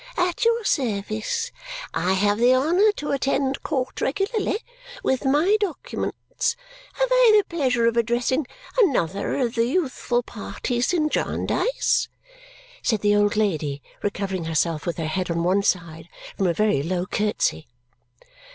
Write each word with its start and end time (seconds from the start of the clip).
At 0.17 0.43
your 0.45 0.63
service. 0.63 1.51
I 1.93 2.13
have 2.13 2.39
the 2.39 2.55
honour 2.55 2.91
to 2.93 3.11
attend 3.11 3.61
court 3.61 4.01
regularly. 4.01 4.57
With 5.03 5.25
my 5.25 5.57
documents. 5.59 6.55
Have 6.93 7.09
I 7.11 7.33
the 7.37 7.43
pleasure 7.55 7.85
of 7.85 7.95
addressing 7.95 8.47
another 8.79 9.35
of 9.35 9.53
the 9.53 9.65
youthful 9.67 10.23
parties 10.23 10.91
in 10.91 11.09
Jarndyce?" 11.09 12.09
said 12.81 13.01
the 13.01 13.15
old 13.15 13.35
lady, 13.35 13.83
recovering 14.01 14.45
herself, 14.45 14.87
with 14.87 14.97
her 14.97 15.05
head 15.05 15.29
on 15.29 15.43
one 15.43 15.61
side, 15.61 16.09
from 16.35 16.47
a 16.47 16.53
very 16.55 16.81
low 16.81 17.05
curtsy. 17.05 17.67